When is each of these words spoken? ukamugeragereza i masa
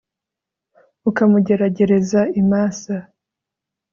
ukamugeragereza 1.09 2.21
i 2.39 2.41
masa 2.49 2.95